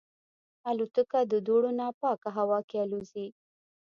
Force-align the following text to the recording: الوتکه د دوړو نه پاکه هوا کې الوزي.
الوتکه 0.69 1.19
د 1.31 1.33
دوړو 1.47 1.71
نه 1.79 1.87
پاکه 2.01 2.29
هوا 2.37 2.59
کې 2.69 2.77
الوزي. 2.83 3.27